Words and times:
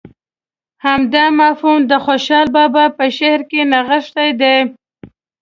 همدا 0.85 1.25
مفهوم 1.41 1.79
د 1.91 1.93
خوشحال 2.05 2.47
بابا 2.57 2.83
په 2.97 3.05
شعر 3.17 3.41
کې 3.49 3.59
نغښتی 3.71 4.29
دی. 4.41 4.57